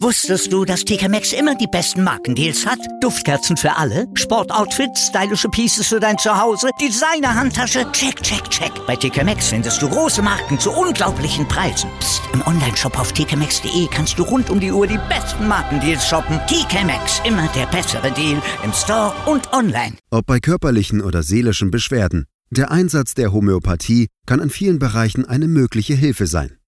[0.00, 2.78] Wusstest du, dass TK Maxx immer die besten Markendeals hat?
[3.00, 8.70] Duftkerzen für alle, Sportoutfits, stylische Pieces für dein Zuhause, Designer-Handtasche, check, check, check.
[8.86, 11.90] Bei TK Maxx findest du große Marken zu unglaublichen Preisen.
[11.98, 12.22] Psst.
[12.34, 16.38] im Onlineshop auf tkmaxx.de kannst du rund um die Uhr die besten Markendeals shoppen.
[16.46, 19.96] TK Maxx, immer der bessere Deal im Store und online.
[20.10, 25.48] Ob bei körperlichen oder seelischen Beschwerden, der Einsatz der Homöopathie kann in vielen Bereichen eine
[25.48, 26.58] mögliche Hilfe sein.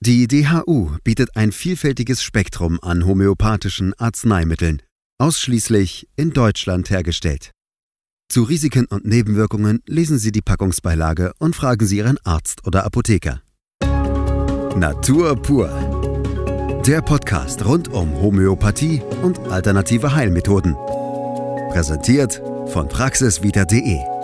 [0.00, 4.82] Die DHU bietet ein vielfältiges Spektrum an homöopathischen Arzneimitteln,
[5.18, 7.52] ausschließlich in Deutschland hergestellt.
[8.28, 13.40] Zu Risiken und Nebenwirkungen lesen Sie die Packungsbeilage und fragen Sie Ihren Arzt oder Apotheker.
[14.76, 15.70] Natur pur.
[16.86, 20.74] Der Podcast rund um Homöopathie und alternative Heilmethoden.
[21.70, 24.15] Präsentiert von praxisvita.de.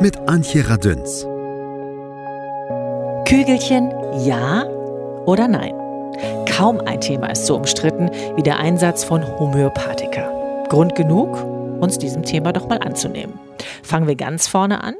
[0.00, 1.26] mit Antje Radüns.
[3.26, 3.92] Kügelchen
[4.24, 4.64] ja
[5.26, 5.74] oder nein?
[6.50, 10.66] Kaum ein Thema ist so umstritten wie der Einsatz von Homöopathika.
[10.68, 11.42] Grund genug,
[11.80, 13.38] uns diesem Thema doch mal anzunehmen.
[13.82, 14.94] Fangen wir ganz vorne an.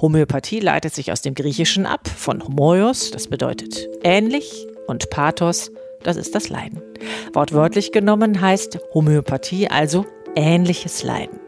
[0.00, 5.70] Homöopathie leitet sich aus dem Griechischen ab, von Homoios, das bedeutet ähnlich, und Pathos,
[6.02, 6.80] das ist das Leiden.
[7.32, 11.45] Wortwörtlich genommen heißt Homöopathie also ähnliches Leiden.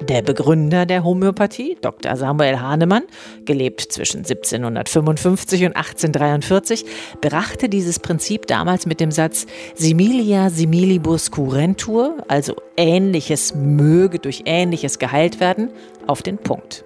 [0.00, 2.16] Der Begründer der Homöopathie, Dr.
[2.16, 3.04] Samuel Hahnemann,
[3.44, 6.84] gelebt zwischen 1755 und 1843,
[7.20, 14.98] brachte dieses Prinzip damals mit dem Satz Similia similibus curentur, also Ähnliches möge durch Ähnliches
[14.98, 15.70] geheilt werden,
[16.06, 16.84] auf den Punkt.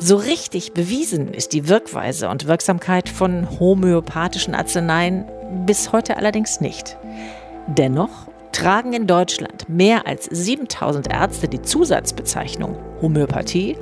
[0.00, 5.24] So richtig bewiesen ist die Wirkweise und Wirksamkeit von homöopathischen Arzneien
[5.66, 6.96] bis heute allerdings nicht.
[7.66, 13.76] Dennoch tragen in Deutschland mehr als 7000 Ärzte die Zusatzbezeichnung Homöopathie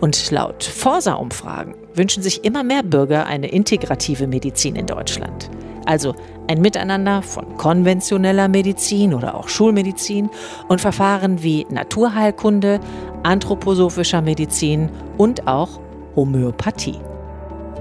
[0.00, 5.50] und laut Forsa-Umfragen wünschen sich immer mehr Bürger eine integrative Medizin in Deutschland.
[5.86, 6.14] Also
[6.48, 10.30] ein Miteinander von konventioneller Medizin oder auch Schulmedizin
[10.68, 12.80] und Verfahren wie Naturheilkunde,
[13.22, 15.80] anthroposophischer Medizin und auch
[16.16, 16.98] Homöopathie.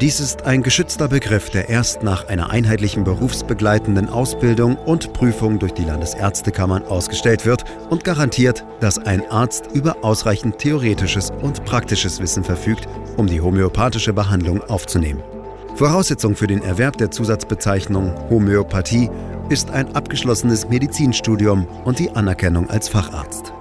[0.01, 5.73] Dies ist ein geschützter Begriff, der erst nach einer einheitlichen berufsbegleitenden Ausbildung und Prüfung durch
[5.73, 12.45] die Landesärztekammern ausgestellt wird und garantiert, dass ein Arzt über ausreichend theoretisches und praktisches Wissen
[12.45, 15.21] verfügt, um die homöopathische Behandlung aufzunehmen.
[15.75, 19.09] Voraussetzung für den Erwerb der Zusatzbezeichnung Homöopathie
[19.49, 23.51] ist ein abgeschlossenes Medizinstudium und die Anerkennung als Facharzt.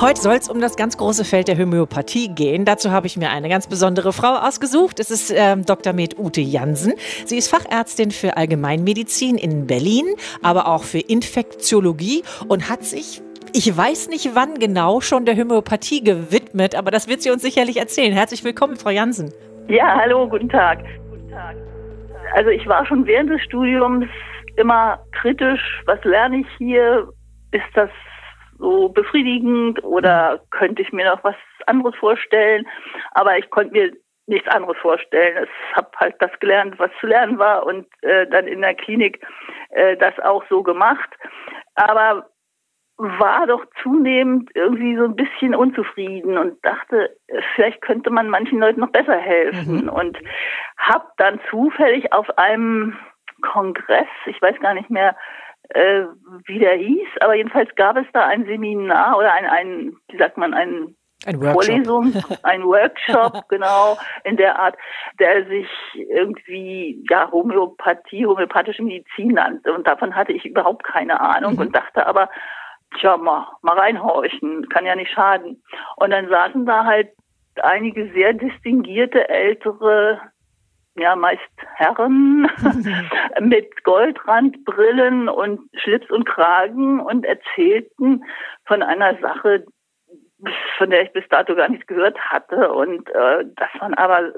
[0.00, 2.64] Heute soll es um das ganz große Feld der Homöopathie gehen.
[2.64, 5.00] Dazu habe ich mir eine ganz besondere Frau ausgesucht.
[5.00, 5.92] Es ist ähm, Dr.
[5.92, 6.92] Med Ute Jansen.
[7.24, 10.06] Sie ist Fachärztin für Allgemeinmedizin in Berlin,
[10.40, 13.22] aber auch für Infektiologie und hat sich
[13.52, 17.78] ich weiß nicht wann genau schon der Homöopathie gewidmet, aber das wird sie uns sicherlich
[17.78, 18.12] erzählen.
[18.12, 19.32] Herzlich willkommen, Frau Jansen.
[19.66, 20.78] Ja, hallo, guten Tag.
[21.10, 21.56] Guten Tag.
[22.36, 24.06] Also ich war schon während des Studiums
[24.56, 27.08] immer kritisch, was lerne ich hier?
[27.50, 27.90] Ist das
[28.58, 31.36] so befriedigend oder könnte ich mir noch was
[31.66, 32.66] anderes vorstellen.
[33.12, 33.92] Aber ich konnte mir
[34.26, 35.46] nichts anderes vorstellen.
[35.70, 39.24] Ich habe halt das gelernt, was zu lernen war und äh, dann in der Klinik
[39.70, 41.10] äh, das auch so gemacht.
[41.74, 42.28] Aber
[42.98, 47.16] war doch zunehmend irgendwie so ein bisschen unzufrieden und dachte,
[47.54, 49.84] vielleicht könnte man manchen Leuten noch besser helfen.
[49.84, 49.88] Mhm.
[49.88, 50.18] Und
[50.76, 52.98] habe dann zufällig auf einem
[53.40, 55.16] Kongress, ich weiß gar nicht mehr,
[55.70, 56.04] äh,
[56.46, 60.36] wie der hieß, aber jedenfalls gab es da ein Seminar oder ein, ein wie sagt
[60.36, 60.96] man, ein
[61.26, 62.12] ein Vorlesung,
[62.44, 64.76] ein Workshop, genau, in der Art,
[65.18, 69.72] der sich irgendwie, ja, Homöopathie, homöopathische Medizin nannte.
[69.72, 71.58] Und davon hatte ich überhaupt keine Ahnung mhm.
[71.58, 72.30] und dachte aber,
[72.98, 75.62] tja, mal, mal reinhorchen, kann ja nicht schaden.
[75.96, 77.10] Und dann saßen da halt
[77.62, 80.20] einige sehr distinguierte ältere
[80.98, 81.42] ja meist
[81.74, 82.50] Herren
[83.40, 88.24] mit Goldrandbrillen und Schlips und Kragen und erzählten
[88.66, 89.64] von einer Sache,
[90.76, 94.32] von der ich bis dato gar nichts gehört hatte und äh, dass man aber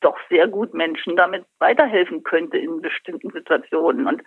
[0.00, 4.06] doch sehr gut Menschen damit weiterhelfen könnte in bestimmten Situationen.
[4.06, 4.22] Und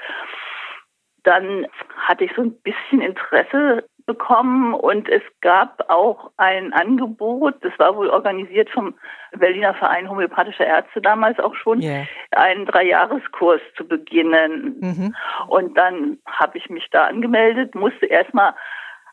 [1.24, 7.74] dann hatte ich so ein bisschen Interesse bekommen und es gab auch ein Angebot, das
[7.78, 8.96] war wohl organisiert vom
[9.38, 12.06] Berliner Verein Homöopathischer Ärzte damals auch schon, yeah.
[12.32, 14.78] einen Dreijahreskurs zu beginnen.
[14.80, 15.16] Mhm.
[15.48, 18.54] Und dann habe ich mich da angemeldet, musste erstmal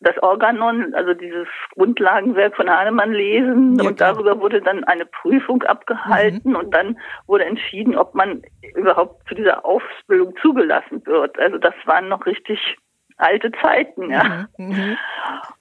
[0.00, 5.62] das Organon, also dieses Grundlagenwerk von Hahnemann lesen ja, und darüber wurde dann eine Prüfung
[5.62, 6.56] abgehalten mhm.
[6.56, 8.42] und dann wurde entschieden, ob man
[8.74, 11.38] überhaupt zu dieser Ausbildung zugelassen wird.
[11.38, 12.78] Also das waren noch richtig
[13.20, 14.46] alte Zeiten, ja.
[14.56, 14.96] Mhm, mhm.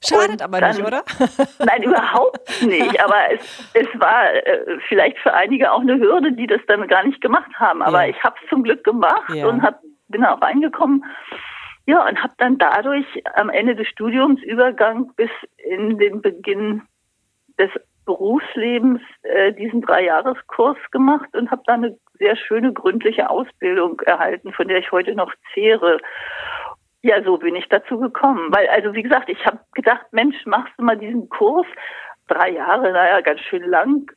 [0.04, 1.04] Schadet aber dann, nicht, oder?
[1.60, 3.04] nein, überhaupt nicht.
[3.04, 7.06] Aber es, es war äh, vielleicht für einige auch eine Hürde, die das dann gar
[7.06, 7.82] nicht gemacht haben.
[7.82, 8.10] Aber ja.
[8.10, 9.48] ich habe es zum Glück gemacht ja.
[9.48, 11.06] und hab, bin auch reingekommen.
[11.86, 16.84] Ja, und habe dann dadurch am Ende des Studiums Übergang bis in den Beginn
[17.58, 17.72] des
[18.06, 24.68] Berufslebens äh, diesen Dreijahreskurs gemacht und habe dann eine sehr schöne, gründliche Ausbildung erhalten, von
[24.68, 26.00] der ich heute noch zehre.
[27.02, 28.54] Ja, so bin ich dazu gekommen.
[28.54, 31.68] Weil, also wie gesagt, ich habe gedacht, Mensch, machst du mal diesen Kurs?
[32.28, 34.12] Drei Jahre, naja, ganz schön lang,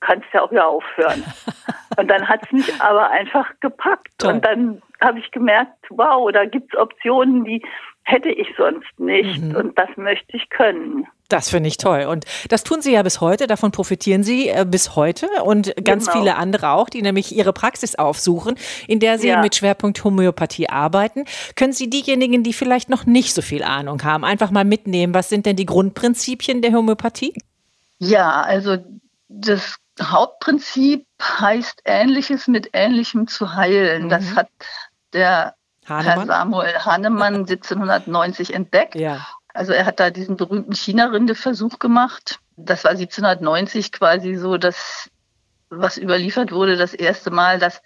[0.00, 1.24] kannst ja auch wieder aufhören.
[1.96, 4.08] Und dann hat es mich aber einfach gepackt.
[4.18, 4.34] Toll.
[4.34, 7.62] Und dann habe ich gemerkt, wow, da gibt es Optionen, die
[8.04, 9.40] hätte ich sonst nicht.
[9.40, 9.56] Mhm.
[9.56, 11.06] Und das möchte ich können.
[11.28, 12.06] Das finde ich toll.
[12.06, 13.46] Und das tun Sie ja bis heute.
[13.46, 16.18] Davon profitieren Sie äh, bis heute und ganz genau.
[16.18, 18.56] viele andere auch, die nämlich ihre Praxis aufsuchen,
[18.88, 19.40] in der Sie ja.
[19.40, 21.24] mit Schwerpunkt Homöopathie arbeiten.
[21.54, 25.14] Können Sie diejenigen, die vielleicht noch nicht so viel Ahnung haben, einfach mal mitnehmen?
[25.14, 27.34] Was sind denn die Grundprinzipien der Homöopathie?
[27.98, 28.78] Ja, also
[29.28, 34.04] das Hauptprinzip heißt Ähnliches mit Ähnlichem zu heilen.
[34.04, 34.08] Mhm.
[34.08, 34.48] Das hat
[35.12, 35.54] der
[35.86, 36.16] Hahnemann?
[36.16, 38.94] Herr Samuel Hahnemann 1790 entdeckt.
[38.94, 39.26] Ja.
[39.52, 42.38] Also er hat da diesen berühmten China-Rinde-Versuch gemacht.
[42.56, 45.10] Das war 1790 quasi so, dass
[45.70, 47.82] was überliefert wurde, das erste Mal, dass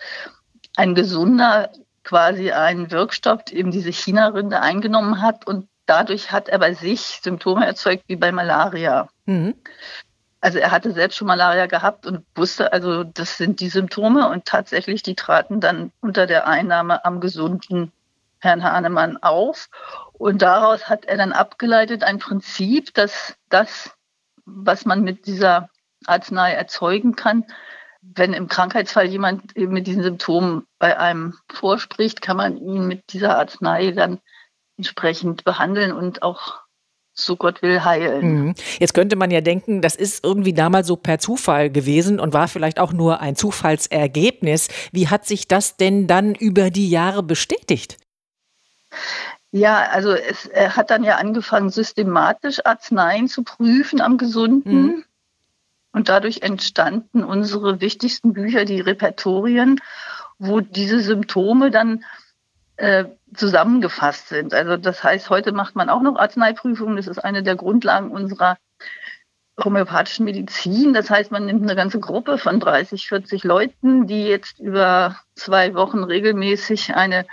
[0.76, 1.70] ein Gesunder
[2.02, 7.66] quasi einen Wirkstoff, eben diese China-Rinde eingenommen hat und dadurch hat er bei sich Symptome
[7.66, 9.08] erzeugt wie bei Malaria.
[9.26, 9.54] Mhm.
[10.44, 14.44] Also er hatte selbst schon Malaria gehabt und wusste, also das sind die Symptome und
[14.44, 17.92] tatsächlich, die traten dann unter der Einnahme am gesunden
[18.40, 19.70] Herrn Hahnemann auf.
[20.12, 23.96] Und daraus hat er dann abgeleitet ein Prinzip, dass das,
[24.44, 25.70] was man mit dieser
[26.04, 27.46] Arznei erzeugen kann,
[28.02, 33.14] wenn im Krankheitsfall jemand eben mit diesen Symptomen bei einem vorspricht, kann man ihn mit
[33.14, 34.20] dieser Arznei dann
[34.76, 36.63] entsprechend behandeln und auch
[37.14, 38.44] so Gott will heilen.
[38.44, 38.54] Mhm.
[38.80, 42.48] Jetzt könnte man ja denken, das ist irgendwie damals so per Zufall gewesen und war
[42.48, 44.68] vielleicht auch nur ein Zufallsergebnis.
[44.92, 47.98] Wie hat sich das denn dann über die Jahre bestätigt?
[49.52, 54.82] Ja, also es, er hat dann ja angefangen, systematisch Arzneien zu prüfen am Gesunden.
[54.82, 55.04] Mhm.
[55.92, 59.80] Und dadurch entstanden unsere wichtigsten Bücher, die Repertorien,
[60.40, 62.04] wo diese Symptome dann
[62.76, 64.54] äh, zusammengefasst sind.
[64.54, 66.96] Also das heißt, heute macht man auch noch Arzneiprüfungen.
[66.96, 68.56] Das ist eine der Grundlagen unserer
[69.62, 70.94] homöopathischen Medizin.
[70.94, 75.74] Das heißt, man nimmt eine ganze Gruppe von 30, 40 Leuten, die jetzt über zwei
[75.74, 77.26] Wochen regelmäßig eine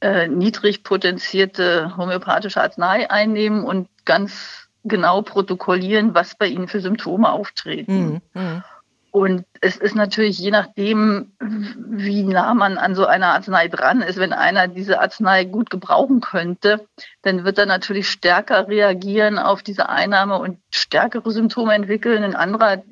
[0.00, 7.30] äh, niedrig potenzierte homöopathische Arznei einnehmen und ganz genau protokollieren, was bei ihnen für Symptome
[7.30, 8.20] auftreten.
[8.34, 8.64] Mhm.
[9.12, 14.18] Und es ist natürlich je nachdem, wie nah man an so einer Arznei dran ist.
[14.18, 16.88] Wenn einer diese Arznei gut gebrauchen könnte,
[17.20, 22.24] dann wird er natürlich stärker reagieren auf diese Einnahme und stärkere Symptome entwickeln.
[22.24, 22.82] Ein anderer,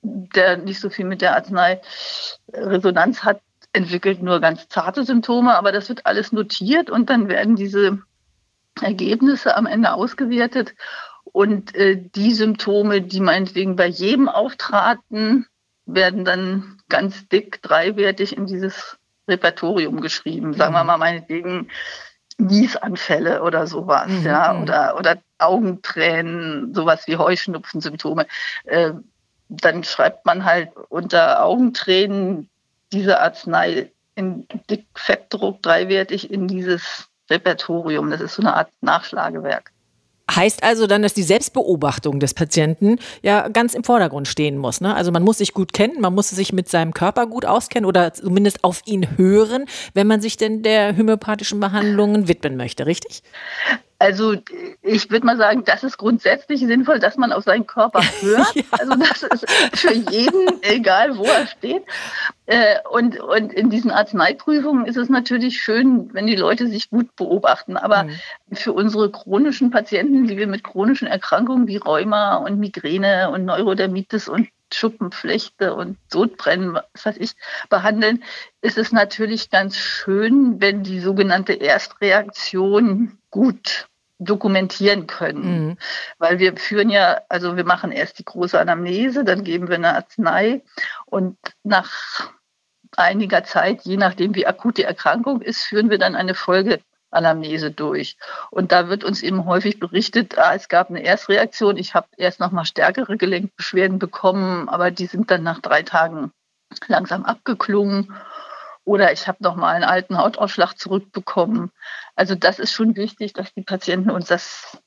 [0.00, 1.82] der nicht so viel mit der Arznei
[2.54, 3.42] Resonanz hat,
[3.74, 7.98] entwickelt nur ganz zarte Symptome, aber das wird alles notiert und dann werden diese
[8.80, 10.74] Ergebnisse am Ende ausgewertet.
[11.24, 15.46] Und äh, die Symptome, die meinetwegen bei jedem auftraten,
[15.86, 18.98] werden dann ganz dick dreiwertig in dieses
[19.28, 20.54] Repertorium geschrieben.
[20.54, 20.86] Sagen wir mhm.
[20.86, 21.68] mal meinetwegen
[22.38, 24.26] Niesanfälle oder sowas, mhm.
[24.26, 24.62] ja, mhm.
[24.62, 28.26] oder, oder Augentränen, sowas wie Heuschnupfensymptome.
[28.64, 28.92] Äh,
[29.48, 32.50] dann schreibt man halt unter Augentränen
[32.92, 38.10] diese Arznei in Dickfettdruck dreiwertig in dieses Repertorium.
[38.10, 39.72] Das ist so eine Art Nachschlagewerk.
[40.34, 44.80] Heißt also dann, dass die Selbstbeobachtung des Patienten ja ganz im Vordergrund stehen muss.
[44.80, 44.94] Ne?
[44.94, 48.12] Also man muss sich gut kennen, man muss sich mit seinem Körper gut auskennen oder
[48.12, 53.22] zumindest auf ihn hören, wenn man sich denn der homöopathischen Behandlungen widmen möchte, richtig?
[53.98, 54.34] Also
[54.82, 58.54] ich würde mal sagen, das ist grundsätzlich sinnvoll, dass man auf seinen Körper hört.
[58.54, 58.62] ja.
[58.72, 61.82] Also das ist für jeden, egal wo er steht.
[62.46, 67.14] Äh, und, und in diesen Arzneiprüfungen ist es natürlich schön, wenn die Leute sich gut
[67.16, 67.76] beobachten.
[67.76, 68.10] Aber mhm.
[68.52, 74.28] für unsere chronischen Patienten, die wir mit chronischen Erkrankungen wie Rheuma und Migräne und Neurodermitis
[74.28, 77.34] und Schuppenflechte und Sodbrennen, was weiß ich,
[77.68, 78.24] behandeln,
[78.60, 85.66] ist es natürlich ganz schön, wenn die sogenannte Erstreaktion gut dokumentieren können.
[85.66, 85.78] Mhm.
[86.18, 89.94] Weil wir führen ja, also wir machen erst die große Anamnese, dann geben wir eine
[89.94, 90.62] Arznei
[91.04, 92.32] und nach
[92.96, 97.70] einiger Zeit, je nachdem wie akut die Erkrankung ist, führen wir dann eine Folge Anamnese
[97.70, 98.16] durch.
[98.50, 102.40] Und da wird uns eben häufig berichtet, ah, es gab eine Erstreaktion, ich habe erst
[102.40, 106.32] noch mal stärkere Gelenkbeschwerden bekommen, aber die sind dann nach drei Tagen
[106.88, 108.12] langsam abgeklungen.
[108.84, 111.72] oder ich habe noch mal einen alten Hautausschlag zurückbekommen.
[112.14, 114.78] Also das ist schon wichtig, dass die Patienten uns das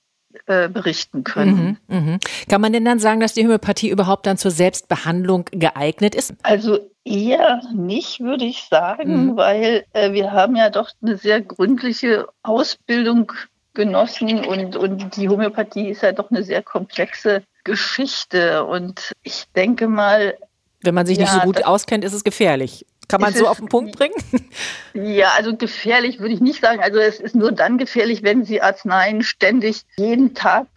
[0.49, 1.77] äh, berichten können.
[1.87, 2.19] Mhm, mh.
[2.49, 6.33] Kann man denn dann sagen, dass die Homöopathie überhaupt dann zur Selbstbehandlung geeignet ist?
[6.41, 9.37] Also eher nicht, würde ich sagen, mhm.
[9.37, 13.31] weil äh, wir haben ja doch eine sehr gründliche Ausbildung
[13.75, 19.87] genossen und, und die Homöopathie ist ja doch eine sehr komplexe Geschichte und ich denke
[19.87, 20.33] mal,
[20.81, 22.85] wenn man sich ja, nicht so gut auskennt, ist es gefährlich.
[23.09, 24.15] Kann man so auf den Punkt bringen?
[24.93, 26.81] Ja, also gefährlich würde ich nicht sagen.
[26.81, 30.67] Also es ist nur dann gefährlich, wenn Sie Arzneien ständig jeden Tag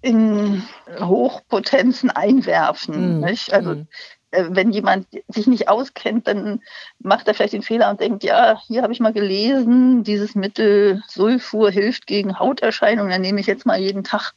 [0.00, 0.62] in
[0.98, 3.20] Hochpotenzen einwerfen.
[3.20, 3.24] Mm.
[3.50, 3.86] Also mm.
[4.30, 6.62] wenn jemand sich nicht auskennt, dann
[7.00, 11.02] macht er vielleicht den Fehler und denkt, ja, hier habe ich mal gelesen, dieses Mittel
[11.08, 14.34] Sulfur hilft gegen Hauterscheinungen, dann nehme ich jetzt mal jeden Tag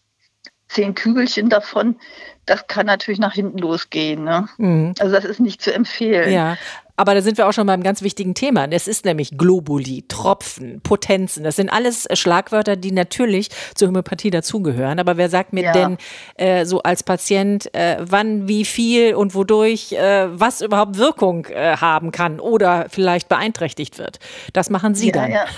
[0.72, 1.98] zehn Kügelchen davon,
[2.46, 4.24] das kann natürlich nach hinten losgehen.
[4.24, 4.48] Ne?
[4.58, 4.94] Mhm.
[5.00, 6.32] Also das ist nicht zu empfehlen.
[6.32, 6.58] Ja,
[6.98, 8.68] aber da sind wir auch schon beim ganz wichtigen Thema.
[8.70, 11.44] Es ist nämlich Globuli, Tropfen, Potenzen.
[11.44, 15.00] Das sind alles Schlagwörter, die natürlich zur Homöopathie dazugehören.
[15.00, 15.72] Aber wer sagt mir ja.
[15.72, 15.98] denn
[16.36, 21.78] äh, so als Patient, äh, wann, wie viel und wodurch äh, was überhaupt Wirkung äh,
[21.78, 24.20] haben kann oder vielleicht beeinträchtigt wird?
[24.54, 25.32] Das machen Sie ja, dann.
[25.32, 25.46] Ja.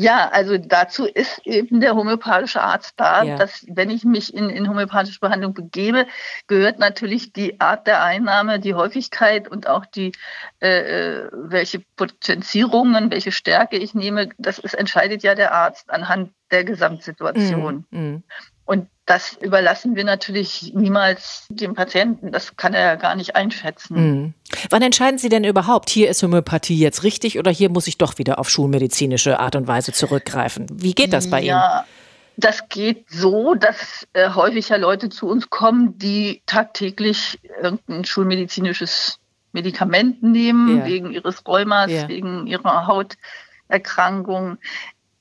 [0.00, 3.36] Ja, also dazu ist eben der homöopathische Arzt da, ja.
[3.36, 6.06] dass wenn ich mich in, in homöopathische Behandlung begebe,
[6.46, 10.12] gehört natürlich die Art der Einnahme, die Häufigkeit und auch die,
[10.62, 16.32] äh, äh welche Potenzierungen, welche Stärke ich nehme, das ist, entscheidet ja der Arzt anhand
[16.50, 17.84] der Gesamtsituation.
[17.90, 18.22] Mm, mm.
[18.64, 22.30] Und das überlassen wir natürlich niemals dem Patienten.
[22.30, 23.94] Das kann er ja gar nicht einschätzen.
[23.96, 24.34] Mhm.
[24.70, 28.18] Wann entscheiden Sie denn überhaupt, hier ist Homöopathie jetzt richtig oder hier muss ich doch
[28.18, 30.66] wieder auf schulmedizinische Art und Weise zurückgreifen?
[30.72, 31.78] Wie geht das bei ja.
[31.78, 31.86] Ihnen?
[32.36, 39.18] Das geht so, dass äh, häufig ja Leute zu uns kommen, die tagtäglich irgendein schulmedizinisches
[39.50, 40.86] Medikament nehmen, ja.
[40.86, 42.06] wegen ihres Rheumas, ja.
[42.06, 44.58] wegen ihrer Hauterkrankung.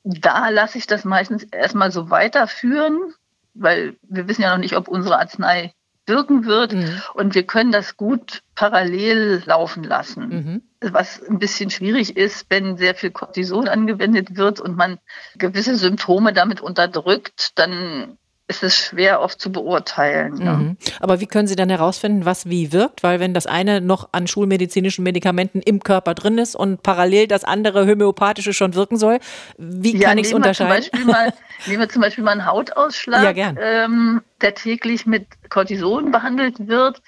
[0.04, 3.16] Da lasse ich das meistens erstmal so weiterführen
[3.54, 5.74] weil wir wissen ja noch nicht, ob unsere Arznei
[6.10, 6.74] wirken wird.
[6.74, 7.02] Mhm.
[7.14, 10.28] Und wir können das gut parallel laufen lassen.
[10.30, 10.62] Mhm.
[10.92, 14.98] Was ein bisschen schwierig ist, wenn sehr viel Cortison angewendet wird und man
[15.38, 18.18] gewisse Symptome damit unterdrückt, dann
[18.50, 20.34] ist es schwer oft zu beurteilen.
[20.34, 20.78] Mhm.
[20.80, 20.92] Ja.
[21.00, 23.04] Aber wie können Sie dann herausfinden, was wie wirkt?
[23.04, 27.44] Weil wenn das eine noch an schulmedizinischen Medikamenten im Körper drin ist und parallel das
[27.44, 29.20] andere homöopathische schon wirken soll,
[29.58, 31.06] wie ja, kann ich es unterscheiden?
[31.06, 31.32] Mal,
[31.68, 33.58] nehmen wir zum Beispiel mal einen Hautausschlag, ja, gern.
[33.62, 37.04] Ähm, der täglich mit Cortison behandelt wird.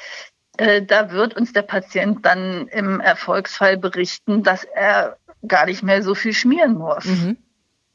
[0.57, 5.17] Äh, da wird uns der Patient dann im Erfolgsfall berichten, dass er
[5.48, 7.05] gar nicht mehr so viel schmieren muss.
[7.05, 7.38] Mhm.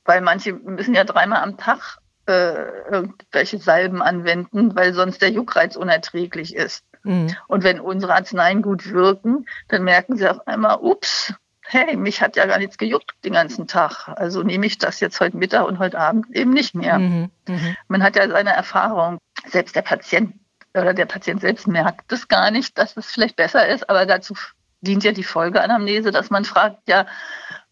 [0.05, 5.77] Weil manche müssen ja dreimal am Tag äh, irgendwelche Salben anwenden, weil sonst der Juckreiz
[5.77, 6.85] unerträglich ist.
[7.05, 7.35] Mhm.
[7.47, 12.37] Und wenn unsere Arzneien gut wirken, dann merken sie auf einmal, ups, hey, mich hat
[12.37, 14.09] ja gar nichts gejuckt den ganzen Tag.
[14.09, 16.99] Also nehme ich das jetzt heute Mittag und heute Abend eben nicht mehr.
[16.99, 17.31] Mhm.
[17.49, 17.77] Mhm.
[17.89, 19.19] Man hat ja seine Erfahrung.
[19.49, 20.35] Selbst der Patient
[20.75, 24.35] oder der Patient selbst merkt es gar nicht, dass es vielleicht besser ist, aber dazu
[24.81, 27.07] dient ja die Folgeanamnese, dass man fragt, ja,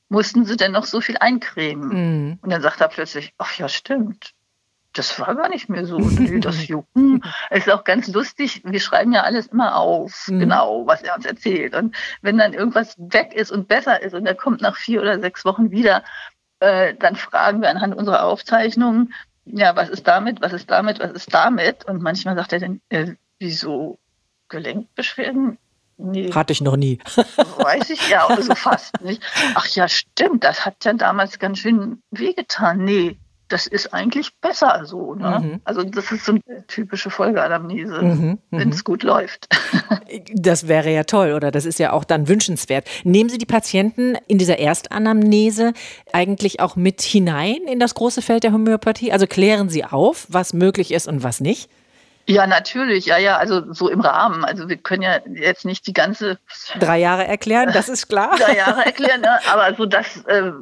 [0.08, 1.88] mussten Sie denn noch so viel eincremen?
[1.88, 2.38] Mhm.
[2.40, 4.32] Und dann sagt er plötzlich, ach ja, stimmt
[4.95, 5.99] das war gar nicht mehr so.
[6.25, 8.63] Nee, das Jucken ist auch ganz lustig.
[8.65, 10.41] Wir schreiben ja alles immer auf, mhm.
[10.41, 11.75] genau, was er uns erzählt.
[11.75, 15.21] Und wenn dann irgendwas weg ist und besser ist und er kommt nach vier oder
[15.21, 16.03] sechs Wochen wieder,
[16.61, 19.13] äh, dann fragen wir anhand unserer Aufzeichnungen,
[19.45, 21.85] ja, was ist damit, was ist damit, was ist damit?
[21.85, 23.99] Und manchmal sagt er dann, äh, wieso
[24.49, 25.59] Gelenkbeschwerden?
[25.97, 26.33] Nee.
[26.33, 26.99] Hatte ich noch nie.
[27.59, 29.23] Weiß ich ja, so fast nicht.
[29.55, 32.85] Ach ja, stimmt, das hat ja damals ganz schön wehgetan.
[32.85, 33.19] Nee,
[33.54, 35.14] das ist eigentlich besser so.
[35.14, 35.40] Ne?
[35.40, 35.61] Mhm.
[35.62, 38.38] Also das ist so eine typische Folgeanamnese, mhm, mhm.
[38.50, 39.49] wenn es gut läuft.
[40.32, 42.87] Das wäre ja toll oder das ist ja auch dann wünschenswert.
[43.02, 45.73] Nehmen Sie die Patienten in dieser Erstanamnese
[46.12, 49.12] eigentlich auch mit hinein in das große Feld der Homöopathie?
[49.12, 51.68] Also klären Sie auf, was möglich ist und was nicht?
[52.26, 54.44] Ja, natürlich, ja, ja, also so im Rahmen.
[54.44, 56.38] Also wir können ja jetzt nicht die ganze
[56.78, 58.37] drei Jahre erklären, das ist klar.
[58.38, 59.40] drei Jahre erklären, ne?
[59.50, 60.52] aber so das, äh,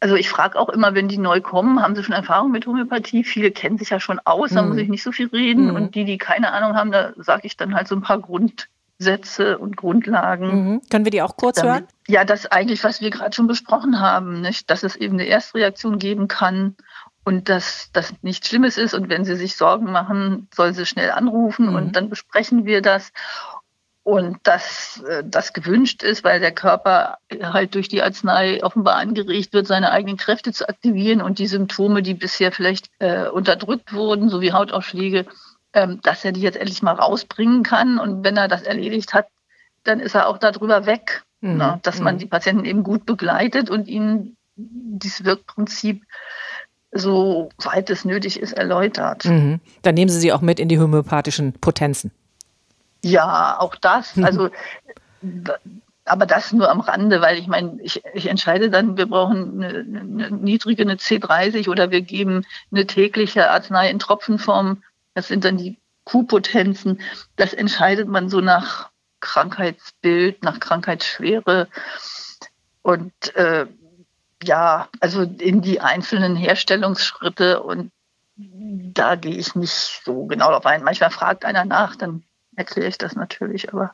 [0.00, 3.22] also ich frage auch immer, wenn die neu kommen, haben sie schon Erfahrung mit Homöopathie?
[3.22, 4.70] Viele kennen sich ja schon aus, da mhm.
[4.70, 5.68] muss ich nicht so viel reden.
[5.68, 5.74] Mhm.
[5.74, 9.58] Und die, die keine Ahnung haben, da sage ich dann halt so ein paar Grundsätze
[9.58, 10.46] und Grundlagen.
[10.46, 10.82] Mhm.
[10.90, 11.86] Können wir die auch kurz Damit, hören?
[12.08, 14.70] Ja, das eigentlich, was wir gerade schon besprochen haben, nicht?
[14.70, 16.76] dass es eben eine Erstreaktion geben kann
[17.24, 18.94] und dass das nichts Schlimmes ist.
[18.94, 21.92] Und wenn sie sich Sorgen machen, soll sie schnell anrufen und mhm.
[21.92, 23.12] dann besprechen wir das
[24.02, 29.52] und dass äh, das gewünscht ist, weil der Körper halt durch die Arznei offenbar angeregt
[29.52, 34.28] wird, seine eigenen Kräfte zu aktivieren und die Symptome, die bisher vielleicht äh, unterdrückt wurden,
[34.28, 35.26] so wie Hautausschläge,
[35.74, 37.98] ähm, dass er die jetzt endlich mal rausbringen kann.
[37.98, 39.26] Und wenn er das erledigt hat,
[39.84, 41.22] dann ist er auch darüber weg.
[41.42, 41.56] Mhm.
[41.56, 41.80] Ne?
[41.82, 42.18] dass man mhm.
[42.18, 46.04] die Patienten eben gut begleitet und ihnen dieses Wirkprinzip
[46.92, 49.24] so weit es nötig ist, erläutert.
[49.24, 49.60] Mhm.
[49.82, 52.10] Dann nehmen Sie sie auch mit in die homöopathischen Potenzen.
[53.02, 54.16] Ja, auch das.
[54.22, 54.50] Also,
[56.04, 59.78] aber das nur am Rande, weil ich meine, ich, ich entscheide dann, wir brauchen eine,
[59.80, 64.82] eine niedrige, eine C30 oder wir geben eine tägliche Arznei in Tropfenform.
[65.14, 67.00] Das sind dann die Q-Potenzen.
[67.36, 68.90] Das entscheidet man so nach
[69.20, 71.68] Krankheitsbild, nach Krankheitsschwere.
[72.82, 73.66] Und äh,
[74.42, 77.92] ja, also in die einzelnen Herstellungsschritte und
[78.36, 80.82] da gehe ich nicht so genau drauf ein.
[80.82, 82.24] Manchmal fragt einer nach, dann
[82.60, 83.92] erkläre ich das natürlich, aber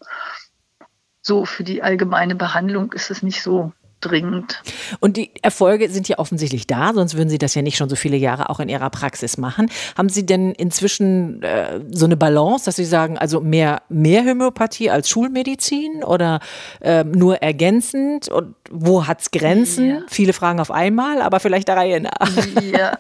[1.23, 4.63] so für die allgemeine Behandlung ist es nicht so dringend.
[5.01, 7.97] Und die Erfolge sind ja offensichtlich da, sonst würden Sie das ja nicht schon so
[7.97, 9.71] viele Jahre auch in Ihrer Praxis machen.
[9.97, 14.91] Haben Sie denn inzwischen äh, so eine Balance, dass Sie sagen, also mehr, mehr Homöopathie
[14.91, 16.41] als Schulmedizin oder
[16.81, 18.29] äh, nur ergänzend?
[18.29, 19.89] Und wo hat es Grenzen?
[19.89, 20.01] Ja.
[20.09, 22.31] Viele Fragen auf einmal, aber vielleicht der Reihe nach.
[22.63, 22.99] Ja.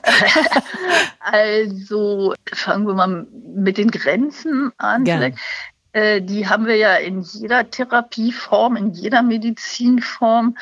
[1.20, 5.04] also fangen wir mal mit den Grenzen an.
[5.04, 5.34] Gerne
[5.96, 10.58] äh, die haben wir ja in jeder Therapieform, in jeder Medizinform.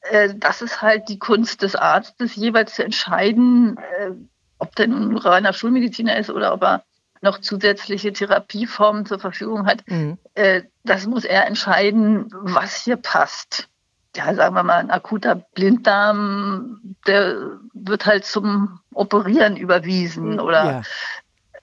[0.00, 4.10] Äh, das ist halt die Kunst des Arztes, jeweils zu entscheiden, äh,
[4.58, 6.82] ob der nun reiner Schulmediziner ist oder ob er
[7.20, 9.84] noch zusätzliche Therapieformen zur Verfügung hat.
[9.86, 10.18] Mhm.
[10.34, 13.68] Äh, das muss er entscheiden, was hier passt.
[14.16, 20.82] Ja, sagen wir mal, ein akuter Blinddarm, der wird halt zum Operieren überwiesen oder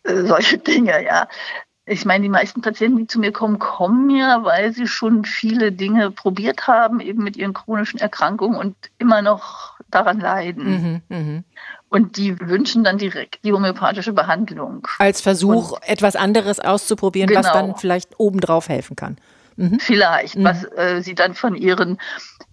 [0.06, 0.26] ja.
[0.26, 1.28] solche Dinge, ja
[1.86, 5.72] ich meine, die meisten Patienten, die zu mir kommen, kommen ja, weil sie schon viele
[5.72, 11.02] Dinge probiert haben, eben mit ihren chronischen Erkrankungen und immer noch daran leiden.
[11.10, 11.44] Mhm, mh.
[11.90, 14.88] Und die wünschen dann direkt die homöopathische Behandlung.
[15.00, 17.42] Als Versuch, und, etwas anderes auszuprobieren, genau.
[17.42, 19.18] was dann vielleicht obendrauf helfen kann.
[19.58, 19.80] Mhm.
[19.80, 20.44] Vielleicht, mhm.
[20.46, 22.00] was äh, sie dann von ihren,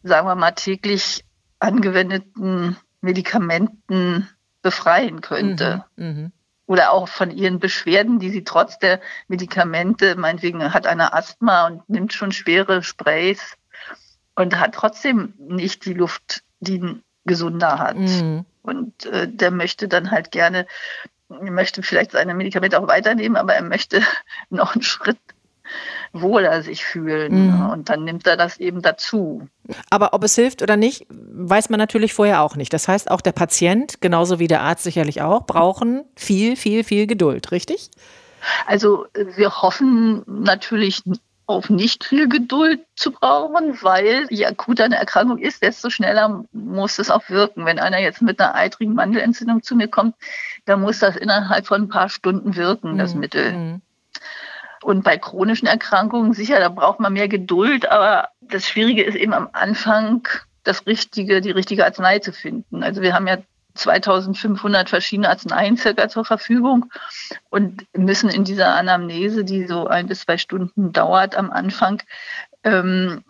[0.03, 1.25] sagen wir mal, täglich
[1.61, 4.29] angewendeten Medikamenten
[4.63, 5.85] befreien könnte.
[5.97, 6.33] Mhm.
[6.69, 11.89] Oder auch von ihren Beschwerden, die sie trotz der Medikamente, meinetwegen hat eine Asthma und
[11.89, 13.57] nimmt schon schwere Sprays
[14.37, 17.97] und hat trotzdem nicht die Luft, die ein Gesunder hat.
[17.97, 18.45] Mhm.
[18.63, 20.67] Und äh, der möchte dann halt gerne,
[21.29, 24.03] möchte vielleicht seine Medikamente auch weiternehmen, aber er möchte
[24.51, 25.19] noch einen Schritt
[26.13, 27.47] wohler sich fühlen.
[27.47, 27.71] Mhm.
[27.71, 29.49] Und dann nimmt er das eben dazu.
[29.91, 32.73] Aber ob es hilft oder nicht, weiß man natürlich vorher auch nicht.
[32.73, 37.07] Das heißt, auch der Patient, genauso wie der Arzt sicherlich auch, brauchen viel, viel, viel
[37.07, 37.91] Geduld, richtig?
[38.67, 41.03] Also wir hoffen natürlich
[41.49, 46.99] auf nicht viel Geduld zu brauchen, weil je akuter eine Erkrankung ist, desto schneller muss
[46.99, 47.65] es auch wirken.
[47.65, 50.15] Wenn einer jetzt mit einer eitrigen Mandelentzündung zu mir kommt,
[50.67, 53.21] dann muss das innerhalb von ein paar Stunden wirken, das mhm.
[53.21, 53.81] Mittel.
[54.83, 59.33] Und bei chronischen Erkrankungen, sicher, da braucht man mehr Geduld, aber das Schwierige ist eben
[59.33, 60.27] am Anfang,
[60.65, 62.83] das richtige, die richtige Arznei zu finden.
[62.83, 63.39] Also wir haben ja
[63.75, 66.87] 2500 verschiedene Arzneien circa zur Verfügung
[67.49, 72.03] und müssen in dieser Anamnese, die so ein bis zwei Stunden dauert am Anfang,
[72.65, 73.25] ähm,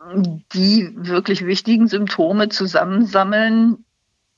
[0.53, 3.85] die wirklich wichtigen Symptome zusammensammeln,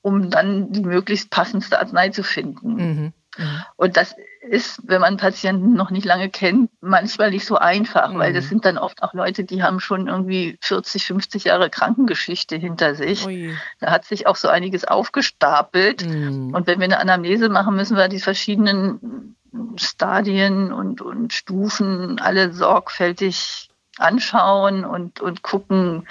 [0.01, 2.73] um dann die möglichst passendste Arznei zu finden.
[2.73, 3.13] Mhm.
[3.37, 3.61] Mhm.
[3.77, 8.17] Und das ist, wenn man Patienten noch nicht lange kennt, manchmal nicht so einfach, mhm.
[8.19, 12.55] weil das sind dann oft auch Leute, die haben schon irgendwie 40, 50 Jahre Krankengeschichte
[12.55, 13.25] hinter sich.
[13.25, 13.55] Ui.
[13.79, 16.05] Da hat sich auch so einiges aufgestapelt.
[16.05, 16.53] Mhm.
[16.55, 19.35] Und wenn wir eine Anamnese machen, müssen wir die verschiedenen
[19.75, 26.07] Stadien und, und Stufen alle sorgfältig anschauen und, und gucken,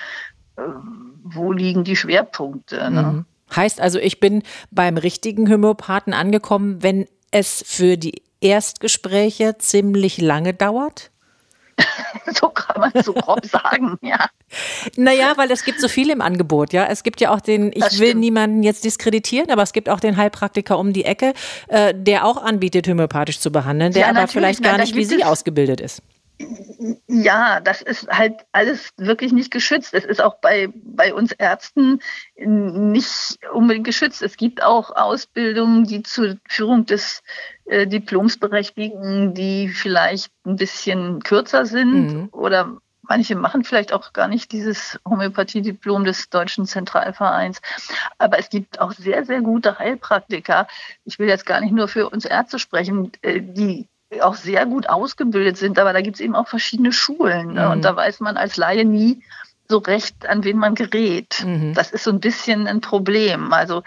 [0.57, 0.63] äh,
[1.23, 2.91] wo liegen die Schwerpunkte.
[2.91, 3.03] Ne?
[3.03, 3.25] Mhm.
[3.55, 10.55] Heißt also, ich bin beim richtigen Homöopathen angekommen, wenn es für die Erstgespräche ziemlich lange
[10.55, 11.11] dauert?
[12.35, 14.27] so kann man so grob sagen, ja.
[14.97, 16.87] Naja, weil es gibt so viel im Angebot, ja.
[16.87, 20.17] Es gibt ja auch den, ich will niemanden jetzt diskreditieren, aber es gibt auch den
[20.17, 21.35] Heilpraktiker um die Ecke,
[21.69, 25.25] äh, der auch anbietet, homöopathisch zu behandeln, der ja, aber vielleicht gar nicht wie Sie
[25.25, 26.03] ausgebildet ist.
[27.07, 29.93] Ja, das ist halt alles wirklich nicht geschützt.
[29.93, 32.01] Es ist auch bei, bei uns Ärzten
[32.37, 34.23] nicht unbedingt geschützt.
[34.23, 37.23] Es gibt auch Ausbildungen, die zur Führung des
[37.67, 42.29] äh, Diploms berechtigen, die vielleicht ein bisschen kürzer sind mhm.
[42.33, 47.61] oder manche machen vielleicht auch gar nicht dieses Homöopathie-Diplom des Deutschen Zentralvereins.
[48.19, 50.69] Aber es gibt auch sehr, sehr gute Heilpraktiker.
[51.05, 53.89] Ich will jetzt gar nicht nur für uns Ärzte sprechen, äh, die
[54.21, 57.55] auch sehr gut ausgebildet sind, aber da gibt es eben auch verschiedene Schulen.
[57.55, 57.67] Ne?
[57.67, 57.73] Mhm.
[57.73, 59.23] Und da weiß man als Laie nie
[59.69, 61.45] so recht, an wen man gerät.
[61.45, 61.75] Mhm.
[61.75, 63.53] Das ist so ein bisschen ein Problem.
[63.53, 63.83] Also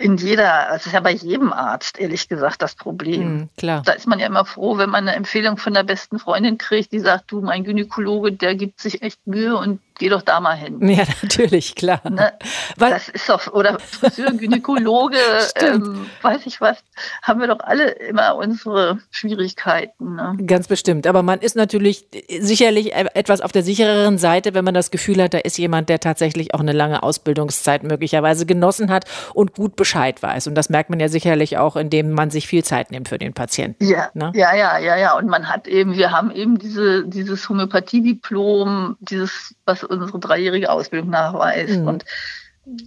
[0.00, 3.34] in jeder, das ist ja bei jedem Arzt, ehrlich gesagt, das Problem.
[3.34, 3.82] Mhm, klar.
[3.84, 6.92] Da ist man ja immer froh, wenn man eine Empfehlung von der besten Freundin kriegt,
[6.92, 10.56] die sagt, du, mein Gynäkologe, der gibt sich echt Mühe und geh doch da mal
[10.56, 10.88] hin.
[10.88, 12.00] Ja, natürlich, klar.
[12.08, 12.32] Ne?
[12.76, 15.18] das ist doch, oder Friseur, Gynäkologe,
[15.56, 16.78] ähm, weiß ich was,
[17.22, 20.16] haben wir doch alle immer unsere Schwierigkeiten.
[20.16, 20.36] Ne?
[20.46, 21.06] Ganz bestimmt.
[21.06, 22.08] Aber man ist natürlich
[22.40, 25.90] sicherlich e-, etwas auf der sichereren Seite, wenn man das Gefühl hat, da ist jemand,
[25.90, 30.46] der tatsächlich auch eine lange Ausbildungszeit möglicherweise genossen hat und gut Bescheid weiß.
[30.46, 33.34] Und das merkt man ja sicherlich auch, indem man sich viel Zeit nimmt für den
[33.34, 33.86] Patienten.
[33.86, 34.32] Ja, ne?
[34.34, 35.16] ja, ja, ja, ja.
[35.16, 41.10] Und man hat eben, wir haben eben diese, dieses Homöopathiediplom, dieses, was unsere dreijährige Ausbildung
[41.10, 41.80] nachweist.
[41.80, 41.88] Mhm.
[41.88, 42.04] Und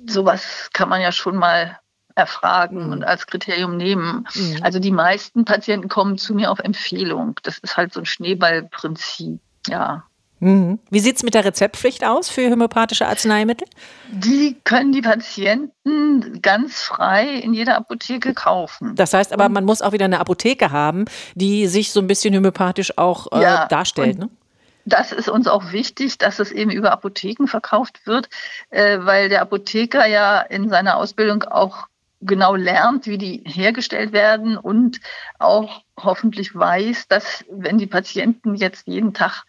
[0.08, 1.80] sowas kann man ja schon mal
[2.16, 2.92] erfragen mhm.
[2.92, 4.28] und als Kriterium nehmen.
[4.36, 4.60] Mhm.
[4.62, 7.36] Also die meisten Patienten kommen zu mir auf Empfehlung.
[7.44, 10.04] Das ist halt so ein Schneeballprinzip, ja.
[10.44, 10.80] Mhm.
[10.90, 13.66] Wie sieht es mit der Rezeptpflicht aus für homöopathische Arzneimittel?
[14.12, 18.94] Die können die Patienten ganz frei in jeder Apotheke kaufen.
[18.96, 22.36] Das heißt aber, man muss auch wieder eine Apotheke haben, die sich so ein bisschen
[22.36, 24.20] homöopathisch auch äh, ja, darstellt.
[24.20, 24.30] Ne?
[24.86, 28.30] Das ist uns auch wichtig, dass es eben über Apotheken verkauft wird,
[28.70, 31.88] äh, weil der Apotheker ja in seiner Ausbildung auch
[32.22, 35.00] genau lernt, wie die hergestellt werden und
[35.40, 39.44] auch hoffentlich weiß, dass wenn die Patienten jetzt jeden Tag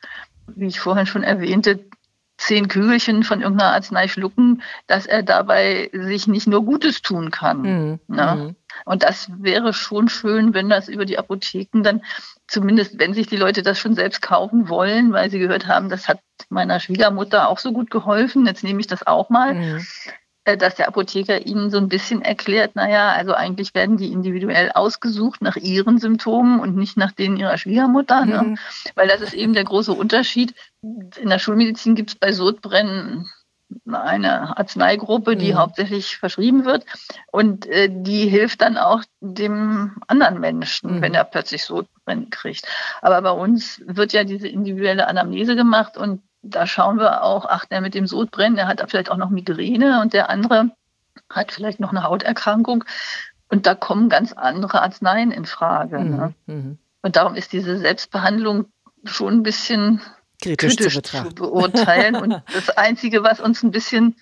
[0.46, 1.84] wie ich vorhin schon erwähnte,
[2.36, 7.62] zehn Kügelchen von irgendeiner Arznei schlucken, dass er dabei sich nicht nur Gutes tun kann.
[7.62, 8.00] Mhm.
[8.08, 8.56] Ne?
[8.84, 12.02] Und das wäre schon schön, wenn das über die Apotheken dann,
[12.46, 16.08] zumindest wenn sich die Leute das schon selbst kaufen wollen, weil sie gehört haben, das
[16.08, 19.54] hat meiner Schwiegermutter auch so gut geholfen, jetzt nehme ich das auch mal.
[19.54, 19.86] Mhm.
[20.46, 24.70] Äh, dass der Apotheker ihnen so ein bisschen erklärt, naja, also eigentlich werden die individuell
[24.72, 28.26] ausgesucht nach ihren Symptomen und nicht nach denen ihrer Schwiegermutter.
[28.26, 28.42] Ne?
[28.42, 28.58] Mhm.
[28.94, 30.54] Weil das ist eben der große Unterschied.
[30.82, 33.30] In der Schulmedizin gibt es bei Sodbrennen
[33.90, 35.58] eine Arzneigruppe, die mhm.
[35.58, 36.84] hauptsächlich verschrieben wird.
[37.30, 41.02] Und äh, die hilft dann auch dem anderen Menschen, mhm.
[41.02, 42.66] wenn er plötzlich Sodbrennen kriegt.
[43.02, 47.64] Aber bei uns wird ja diese individuelle Anamnese gemacht und da schauen wir auch, ach,
[47.64, 50.70] der mit dem Sodbrennen, der hat vielleicht auch noch Migräne und der andere
[51.30, 52.84] hat vielleicht noch eine Hauterkrankung.
[53.48, 55.98] Und da kommen ganz andere Arzneien in Frage.
[55.98, 56.16] Mhm.
[56.16, 56.34] Ne?
[56.46, 56.78] Mhm.
[57.02, 58.66] Und darum ist diese Selbstbehandlung
[59.04, 60.00] schon ein bisschen
[60.42, 62.16] kritisch, kritisch zu, zu, beurteilen.
[62.22, 64.16] und das Einzige, was uns ein bisschen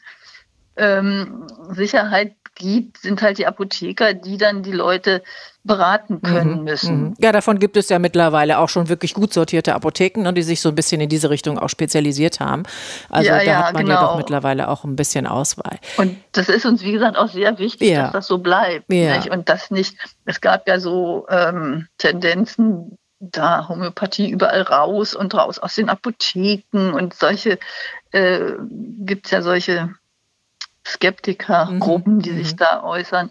[0.77, 5.23] ähm, Sicherheit gibt, sind halt die Apotheker, die dann die Leute
[5.65, 7.03] beraten können mhm, müssen.
[7.03, 7.15] Mhm.
[7.19, 10.61] Ja, davon gibt es ja mittlerweile auch schon wirklich gut sortierte Apotheken, ne, die sich
[10.61, 12.65] so ein bisschen in diese Richtung auch spezialisiert haben.
[13.09, 14.01] Also ja, da ja, hat man genau.
[14.01, 15.79] ja doch mittlerweile auch ein bisschen Auswahl.
[15.99, 18.05] Und das ist uns, wie gesagt, auch sehr wichtig, ja.
[18.05, 18.91] dass das so bleibt.
[18.91, 25.59] Und das nicht, es gab ja so ähm, Tendenzen, da Homöopathie überall raus und raus
[25.59, 27.59] aus den Apotheken und solche,
[28.11, 29.95] äh, gibt es ja solche
[30.85, 32.57] Skeptikergruppen, die sich mhm.
[32.57, 33.31] da äußern.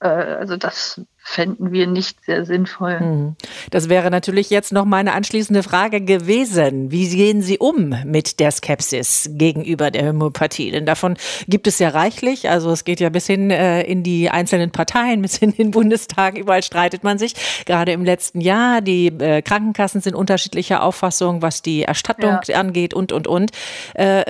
[0.00, 3.00] Äh, also das fänden wir nicht sehr sinnvoll.
[3.00, 3.36] Mhm.
[3.70, 6.90] Das wäre natürlich jetzt noch meine anschließende Frage gewesen.
[6.90, 10.70] Wie gehen Sie um mit der Skepsis gegenüber der Homöopathie?
[10.70, 12.48] Denn davon gibt es ja reichlich.
[12.48, 15.70] Also es geht ja bis hin äh, in die einzelnen Parteien, bis hin in den
[15.70, 16.38] Bundestag.
[16.38, 17.34] Überall streitet man sich.
[17.66, 18.80] Gerade im letzten Jahr.
[18.80, 22.56] Die äh, Krankenkassen sind unterschiedlicher Auffassung, was die Erstattung ja.
[22.56, 23.50] angeht und, und, und.
[23.94, 24.24] Äh,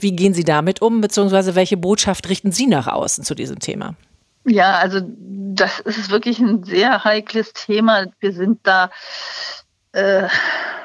[0.00, 1.00] wie gehen Sie damit um?
[1.00, 3.94] Beziehungsweise welche Botschaft richten Sie nach außen zu diesem Thema?
[4.44, 5.00] Ja, also
[5.54, 8.06] das ist wirklich ein sehr heikles Thema.
[8.20, 8.90] Wir sind da,
[9.92, 10.28] äh,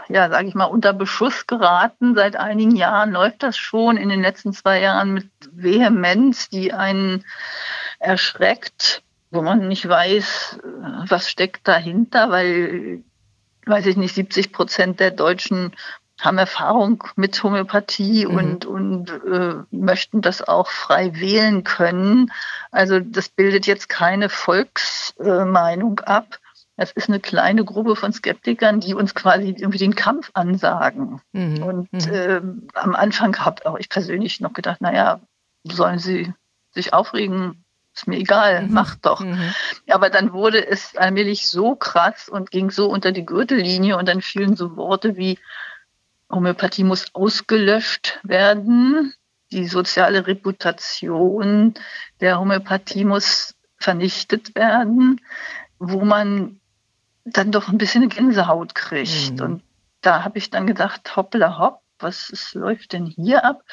[0.09, 2.15] ja, sage ich mal, unter Beschuss geraten.
[2.15, 3.97] Seit einigen Jahren läuft das schon.
[3.97, 7.25] In den letzten zwei Jahren mit Vehemenz, die einen
[7.99, 10.59] erschreckt, wo man nicht weiß,
[11.07, 13.03] was steckt dahinter, weil,
[13.65, 15.75] weiß ich nicht, 70 Prozent der Deutschen
[16.19, 18.35] haben Erfahrung mit Homöopathie mhm.
[18.35, 22.31] und, und äh, möchten das auch frei wählen können.
[22.71, 26.39] Also das bildet jetzt keine Volksmeinung äh, ab.
[26.75, 31.21] Es ist eine kleine Gruppe von Skeptikern, die uns quasi irgendwie den Kampf ansagen.
[31.33, 31.63] Mhm.
[31.63, 32.13] Und mhm.
[32.13, 32.41] äh,
[32.73, 35.19] am Anfang habe auch ich persönlich noch gedacht, naja,
[35.63, 36.33] sollen sie
[36.71, 37.63] sich aufregen,
[37.95, 38.73] ist mir egal, mhm.
[38.73, 39.21] mach doch.
[39.21, 39.53] Mhm.
[39.89, 44.21] Aber dann wurde es allmählich so krass und ging so unter die Gürtellinie und dann
[44.21, 45.39] fielen so Worte wie
[46.31, 49.13] Homöopathie muss ausgelöscht werden.
[49.51, 51.73] Die soziale Reputation
[52.19, 55.21] der Homöopathie muss vernichtet werden,
[55.79, 56.59] wo man
[57.23, 59.39] dann doch ein bisschen eine Gänsehaut kriegt.
[59.39, 59.45] Mhm.
[59.45, 59.63] Und
[60.01, 63.63] da habe ich dann gedacht, hoppla hopp, was ist, läuft denn hier ab?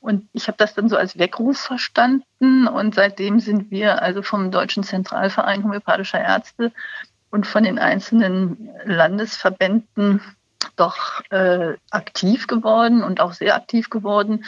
[0.00, 2.66] Und ich habe das dann so als Weckruf verstanden.
[2.66, 6.72] Und seitdem sind wir also vom Deutschen Zentralverein homöopathischer Ärzte
[7.30, 10.20] und von den einzelnen Landesverbänden
[10.76, 14.44] doch äh, aktiv geworden und auch sehr aktiv geworden.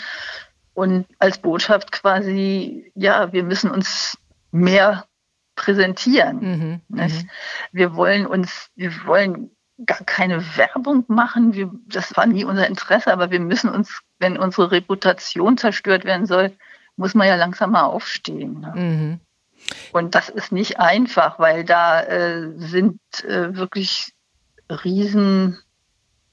[0.75, 4.16] Und als Botschaft quasi, ja, wir müssen uns
[4.51, 5.05] mehr
[5.57, 6.40] präsentieren.
[6.40, 7.31] Mhm, mhm.
[7.73, 9.51] wir wollen uns, wir wollen
[9.85, 11.55] gar keine Werbung machen.
[11.55, 16.27] Wir, das war nie unser Interesse, aber wir müssen uns, wenn unsere Reputation zerstört werden
[16.27, 16.53] soll,
[16.96, 18.61] muss man ja langsam mal aufstehen.
[18.61, 18.73] Ne?
[18.75, 19.20] Mhm.
[19.92, 24.12] Und das ist nicht einfach, weil da äh, sind äh, wirklich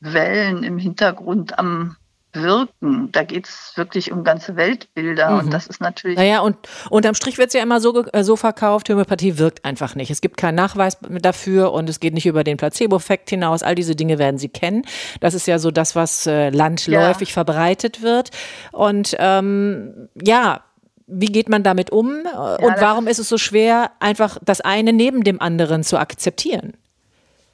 [0.01, 1.95] Riesenwellen im Hintergrund am
[2.33, 3.11] wirken.
[3.11, 5.39] Da geht es wirklich um ganze Weltbilder mhm.
[5.39, 6.17] und das ist natürlich.
[6.17, 6.57] Naja, und
[6.89, 10.11] unterm Strich wird es ja immer so, äh, so verkauft, Homöopathie wirkt einfach nicht.
[10.11, 13.63] Es gibt keinen Nachweis dafür und es geht nicht über den Placebo-Effekt hinaus.
[13.63, 14.83] All diese Dinge werden Sie kennen.
[15.19, 17.33] Das ist ja so das, was äh, landläufig ja.
[17.33, 18.31] verbreitet wird.
[18.71, 20.61] Und ähm, ja,
[21.07, 22.23] wie geht man damit um?
[22.25, 26.73] Ja, und warum ist es so schwer, einfach das eine neben dem anderen zu akzeptieren?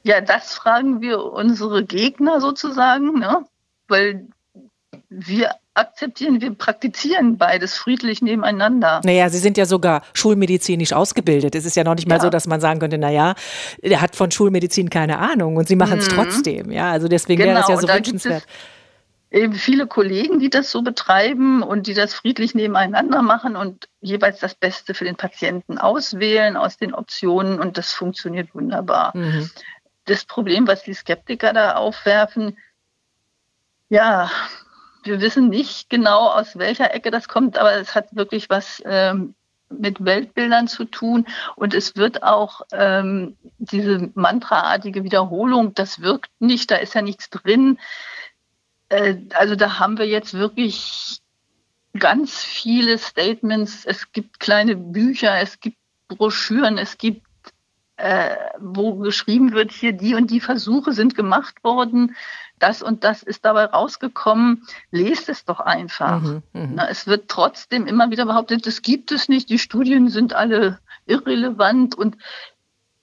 [0.04, 3.46] Ja, das fragen wir unsere Gegner sozusagen, ne?
[3.88, 4.26] weil
[5.08, 9.00] wir akzeptieren, wir praktizieren beides friedlich nebeneinander.
[9.02, 11.54] Naja, Sie sind ja sogar schulmedizinisch ausgebildet.
[11.54, 12.20] Es ist ja noch nicht mal ja.
[12.20, 13.34] so, dass man sagen könnte, naja,
[13.82, 16.14] der hat von Schulmedizin keine Ahnung und Sie machen es mhm.
[16.14, 16.70] trotzdem.
[16.70, 18.44] Ja, also deswegen genau, wäre es ja so wünschenswert
[19.34, 24.38] eben viele Kollegen, die das so betreiben und die das friedlich nebeneinander machen und jeweils
[24.38, 29.12] das Beste für den Patienten auswählen aus den Optionen und das funktioniert wunderbar.
[29.14, 29.50] Mhm.
[30.04, 32.58] Das Problem, was die Skeptiker da aufwerfen,
[33.88, 34.30] ja,
[35.04, 39.34] wir wissen nicht genau, aus welcher Ecke das kommt, aber es hat wirklich was ähm,
[39.68, 46.70] mit Weltbildern zu tun und es wird auch ähm, diese mantraartige Wiederholung, das wirkt nicht,
[46.70, 47.78] da ist ja nichts drin.
[48.88, 51.20] Äh, also da haben wir jetzt wirklich
[51.98, 53.84] ganz viele Statements.
[53.84, 57.22] Es gibt kleine Bücher, es gibt Broschüren, es gibt
[57.96, 62.14] äh, wo geschrieben wird, hier die und die Versuche sind gemacht worden
[62.58, 66.22] das und das ist dabei rausgekommen, lest es doch einfach.
[66.22, 66.68] Mhm, mh.
[66.74, 70.78] Na, es wird trotzdem immer wieder behauptet, das gibt es nicht, die Studien sind alle
[71.06, 72.16] irrelevant und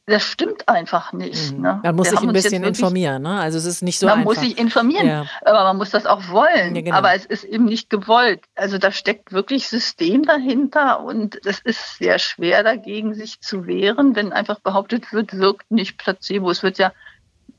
[0.08, 1.54] das stimmt einfach nicht.
[1.54, 1.62] Mhm.
[1.62, 1.80] Ne?
[1.84, 3.22] Man muss Wir sich ein bisschen informieren.
[3.22, 3.40] Ne?
[3.40, 4.32] Also es ist nicht so Man einfach.
[4.32, 5.26] muss sich informieren, ja.
[5.46, 6.76] aber man muss das auch wollen.
[6.76, 6.96] Ja, genau.
[6.96, 8.42] Aber es ist eben nicht gewollt.
[8.56, 14.16] Also da steckt wirklich System dahinter und es ist sehr schwer dagegen, sich zu wehren,
[14.16, 16.50] wenn einfach behauptet wird, wirkt nicht Placebo.
[16.50, 16.92] Es wird ja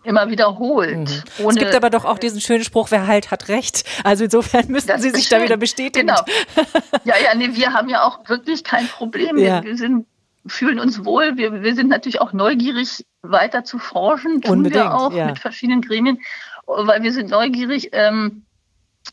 [0.05, 0.97] immer wiederholt.
[1.39, 1.49] Mhm.
[1.49, 3.85] es gibt aber doch auch diesen schönen Spruch, wer halt, hat recht.
[4.05, 5.39] Also insofern müssten Sie sich schön.
[5.39, 6.09] da wieder bestätigen.
[6.09, 6.21] Genau.
[7.05, 9.37] Ja, ja, nee, wir haben ja auch wirklich kein Problem.
[9.37, 9.65] Ja.
[9.65, 10.07] Wir, sind,
[10.47, 11.37] fühlen uns wohl.
[11.37, 14.43] Wir, wir sind natürlich auch neugierig, weiter zu forschen.
[14.43, 15.27] Tun Unbedingt, wir auch ja.
[15.27, 16.21] mit verschiedenen Gremien,
[16.67, 18.45] weil wir sind neugierig ähm,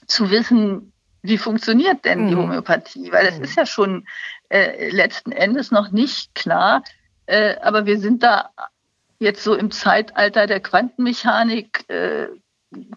[0.08, 2.28] zu wissen, wie funktioniert denn mhm.
[2.30, 3.12] die Homöopathie?
[3.12, 3.44] Weil es mhm.
[3.44, 4.08] ist ja schon
[4.50, 6.84] äh, letzten Endes noch nicht klar.
[7.26, 8.50] Äh, aber wir sind da
[9.20, 12.28] jetzt so im Zeitalter der Quantenmechanik äh,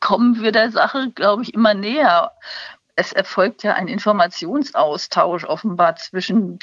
[0.01, 2.33] kommen wir der Sache, glaube ich, immer näher.
[2.95, 6.59] Es erfolgt ja ein Informationsaustausch offenbar zwischen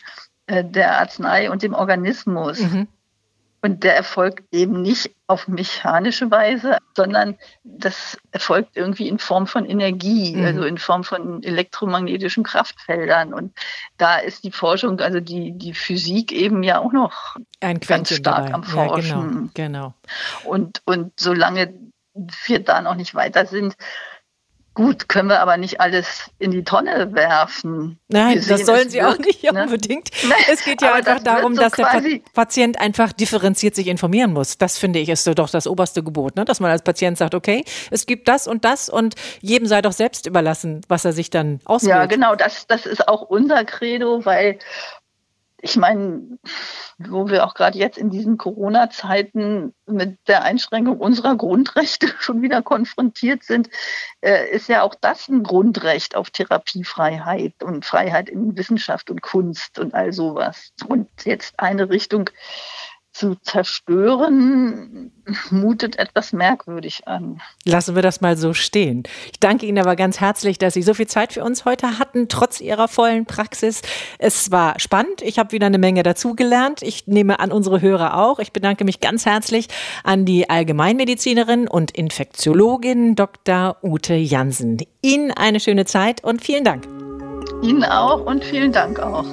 [0.49, 2.59] der Arznei und dem Organismus.
[2.59, 2.87] Mhm.
[3.61, 9.65] Und der erfolgt eben nicht auf mechanische Weise, sondern das erfolgt irgendwie in Form von
[9.65, 10.45] Energie, mhm.
[10.45, 13.33] also in Form von elektromagnetischen Kraftfeldern.
[13.33, 13.53] Und
[13.97, 18.45] da ist die Forschung, also die, die Physik eben ja auch noch Ein ganz stark
[18.45, 18.53] dabei.
[18.53, 19.51] am Forschen.
[19.57, 19.93] Ja, genau, genau.
[20.45, 21.73] Und, und solange
[22.45, 23.75] wir da noch nicht weiter sind,
[24.79, 27.99] Gut, können wir aber nicht alles in die Tonne werfen.
[28.07, 29.63] Nein, das sollen Sie wirkt, auch nicht ne?
[29.63, 30.09] unbedingt.
[30.49, 34.57] Es geht ja einfach das darum, so dass der Patient einfach differenziert sich informieren muss.
[34.57, 36.45] Das finde ich ist doch das oberste Gebot, ne?
[36.45, 39.91] dass man als Patient sagt, okay, es gibt das und das und jedem sei doch
[39.91, 41.89] selbst überlassen, was er sich dann auswählt.
[41.89, 44.59] Ja, genau, das, das ist auch unser Credo, weil
[45.61, 46.39] ich meine,
[46.97, 52.61] wo wir auch gerade jetzt in diesen Corona-Zeiten mit der Einschränkung unserer Grundrechte schon wieder
[52.61, 53.69] konfrontiert sind,
[54.21, 59.79] äh, ist ja auch das ein Grundrecht auf Therapiefreiheit und Freiheit in Wissenschaft und Kunst
[59.79, 60.71] und all sowas.
[60.87, 62.29] Und jetzt eine Richtung
[63.19, 65.11] zu zerstören,
[65.51, 67.41] mutet etwas merkwürdig an.
[67.65, 69.03] Lassen wir das mal so stehen.
[69.33, 72.29] Ich danke Ihnen aber ganz herzlich, dass Sie so viel Zeit für uns heute hatten,
[72.29, 73.81] trotz Ihrer vollen Praxis.
[74.19, 75.21] Es war spannend.
[75.21, 76.81] Ich habe wieder eine Menge dazugelernt.
[76.81, 78.39] Ich nehme an unsere Hörer auch.
[78.39, 79.67] Ich bedanke mich ganz herzlich
[80.05, 83.75] an die Allgemeinmedizinerin und Infektiologin Dr.
[83.83, 84.77] Ute Jansen.
[85.01, 86.87] Ihnen eine schöne Zeit und vielen Dank.
[87.61, 89.25] Ihnen auch und vielen Dank auch.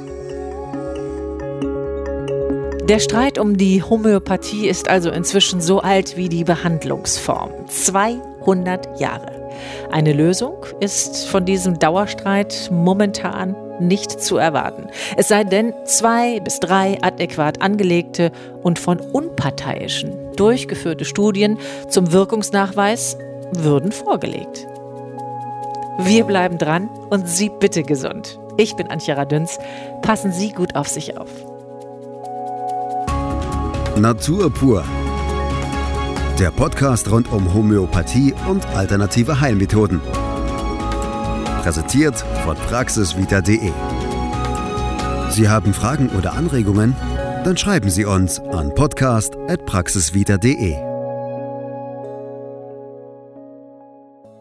[2.89, 7.51] Der Streit um die Homöopathie ist also inzwischen so alt wie die Behandlungsform.
[7.67, 9.51] 200 Jahre.
[9.91, 14.87] Eine Lösung ist von diesem Dauerstreit momentan nicht zu erwarten.
[15.17, 18.31] Es sei denn, zwei bis drei adäquat angelegte
[18.63, 23.19] und von Unparteiischen durchgeführte Studien zum Wirkungsnachweis
[23.51, 24.69] würden vorgelegt.
[25.99, 28.39] Wir bleiben dran und Sie bitte gesund.
[28.59, 29.59] Ich bin Antje Radüns.
[30.03, 31.56] Passen Sie gut auf sich auf.
[33.99, 34.85] Natur pur.
[36.39, 40.03] Der Podcast rund um Homöopathie und alternative Heilmethoden.
[41.63, 43.73] Präsentiert von praxisvita.de.
[45.31, 46.95] Sie haben Fragen oder Anregungen?
[47.45, 50.77] Dann schreiben Sie uns an podcast.praxisvita.de.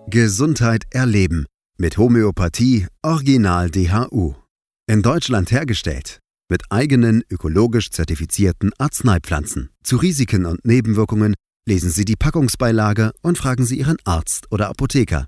[0.07, 1.45] Gesundheit erleben
[1.77, 4.33] mit Homöopathie Original DHU.
[4.85, 6.19] In Deutschland hergestellt.
[6.47, 9.71] Mit eigenen ökologisch zertifizierten Arzneipflanzen.
[9.83, 11.33] Zu Risiken und Nebenwirkungen
[11.67, 15.27] lesen Sie die Packungsbeilage und fragen Sie Ihren Arzt oder Apotheker.